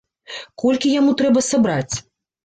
Колькі 0.61 0.93
яму 0.99 1.11
трэба 1.19 1.43
сабраць? 1.49 1.95